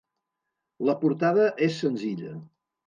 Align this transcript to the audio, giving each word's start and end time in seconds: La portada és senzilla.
La 0.89 0.97
portada 1.03 1.47
és 1.69 1.81
senzilla. 1.85 2.37